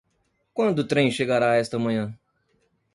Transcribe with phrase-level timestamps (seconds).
[0.51, 2.17] Quando o trem chegará esta manhã?